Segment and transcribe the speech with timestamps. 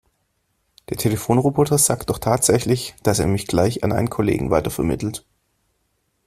[0.89, 5.27] Der Telefonroboter sagt doch tatsächlich, dass er mich gleich an einen Kollegen weitervermittelt.